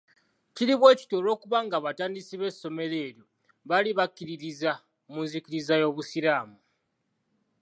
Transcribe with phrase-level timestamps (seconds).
[0.55, 3.23] Kiri bwe kityo olw'okuba nga abatandisi b'essomero eryo
[3.67, 4.71] baali bakkiririza
[5.11, 6.57] mu nzikiriza y'obusiraamu.